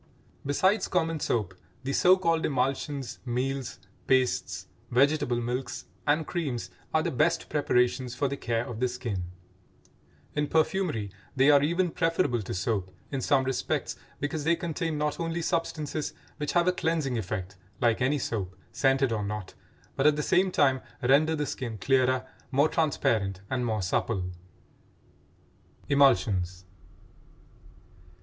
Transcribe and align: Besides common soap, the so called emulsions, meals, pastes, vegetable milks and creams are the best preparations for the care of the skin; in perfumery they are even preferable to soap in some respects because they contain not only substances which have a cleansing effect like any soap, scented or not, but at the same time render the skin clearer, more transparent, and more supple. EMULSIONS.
Besides 0.43 0.87
common 0.87 1.19
soap, 1.19 1.53
the 1.83 1.93
so 1.93 2.17
called 2.17 2.43
emulsions, 2.43 3.19
meals, 3.23 3.77
pastes, 4.07 4.65
vegetable 4.89 5.39
milks 5.39 5.85
and 6.07 6.25
creams 6.25 6.71
are 6.91 7.03
the 7.03 7.11
best 7.11 7.49
preparations 7.49 8.15
for 8.15 8.27
the 8.27 8.35
care 8.35 8.65
of 8.65 8.79
the 8.79 8.87
skin; 8.87 9.25
in 10.33 10.47
perfumery 10.47 11.11
they 11.35 11.51
are 11.51 11.61
even 11.61 11.91
preferable 11.91 12.41
to 12.41 12.53
soap 12.55 12.89
in 13.11 13.21
some 13.21 13.43
respects 13.43 13.95
because 14.19 14.43
they 14.43 14.55
contain 14.55 14.97
not 14.97 15.19
only 15.19 15.43
substances 15.43 16.13
which 16.37 16.53
have 16.53 16.67
a 16.67 16.71
cleansing 16.71 17.15
effect 17.19 17.55
like 17.79 18.01
any 18.01 18.17
soap, 18.17 18.55
scented 18.71 19.11
or 19.11 19.23
not, 19.23 19.53
but 19.95 20.07
at 20.07 20.15
the 20.15 20.23
same 20.23 20.49
time 20.51 20.81
render 21.03 21.35
the 21.35 21.45
skin 21.45 21.77
clearer, 21.77 22.25
more 22.49 22.69
transparent, 22.69 23.41
and 23.51 23.67
more 23.67 23.83
supple. 23.83 24.31
EMULSIONS. 25.89 26.65